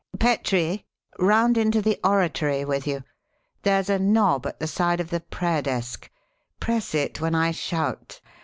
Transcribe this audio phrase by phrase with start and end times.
[0.17, 0.87] "Petrie!
[1.19, 3.03] round into the oratory with you.
[3.61, 6.09] There's a nob at the side of the prayer desk
[6.59, 8.19] press it when I shout.